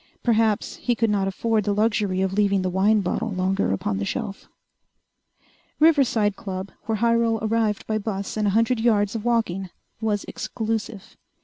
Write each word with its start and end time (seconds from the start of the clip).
Perhaps 0.23 0.77
he 0.77 0.95
could 0.95 1.11
not 1.11 1.27
afford 1.27 1.63
the 1.63 1.75
luxury 1.75 2.21
of 2.23 2.33
leaving 2.33 2.63
the 2.63 2.71
wine 2.71 3.01
bottle 3.01 3.29
longer 3.29 3.71
upon 3.71 3.97
the 3.99 4.03
shelf.... 4.03 4.47
Riverside 5.79 6.35
Club, 6.35 6.71
where 6.87 6.95
Hyrel 6.97 7.37
arrived 7.43 7.85
by 7.85 7.99
bus 7.99 8.35
and 8.35 8.47
a 8.47 8.55
hundred 8.57 8.79
yards 8.79 9.13
of 9.13 9.23
walking, 9.23 9.69
was 10.01 10.23
exclusive. 10.23 11.15